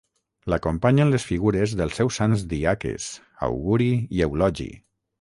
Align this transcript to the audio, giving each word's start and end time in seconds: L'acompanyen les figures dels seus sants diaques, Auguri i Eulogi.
L'acompanyen 0.53 1.11
les 1.15 1.25
figures 1.33 1.77
dels 1.83 2.01
seus 2.01 2.19
sants 2.21 2.49
diaques, 2.57 3.13
Auguri 3.53 3.93
i 4.19 4.29
Eulogi. 4.31 4.71